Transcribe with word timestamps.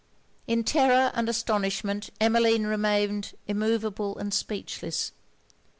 In 0.47 0.63
terror 0.63 1.11
and 1.13 1.29
astonishment, 1.29 2.09
Emmeline 2.19 2.65
remained 2.65 3.35
immovable 3.47 4.17
and 4.17 4.33
speechless. 4.33 5.11